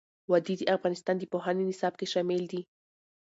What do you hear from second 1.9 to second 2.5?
کې شامل